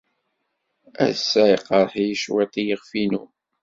Ass-a 1.07 1.43
yeqreḥ-iyi 1.51 2.15
cwiṭ 2.23 2.53
yiɣef-inu. 2.65 3.23